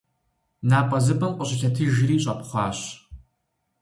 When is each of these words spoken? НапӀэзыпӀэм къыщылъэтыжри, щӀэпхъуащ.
НапӀэзыпӀэм 0.69 1.33
къыщылъэтыжри, 1.37 2.15
щӀэпхъуащ. 2.23 2.79